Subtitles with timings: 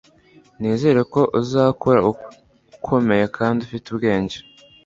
[0.59, 4.37] nizere ko uzakura ukomeye kandi ufite ubwenge